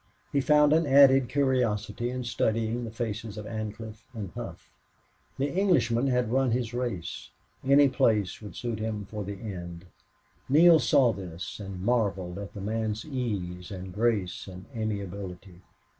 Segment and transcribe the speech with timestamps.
[0.31, 4.71] He found an added curiosity in studying the faces of Ancliffe and Hough.
[5.37, 7.29] The Englishman had run his race.
[7.63, 9.85] Any place would suit him for the end.
[10.49, 15.61] Neale saw this and marveled at the man's ease and grace and amiability.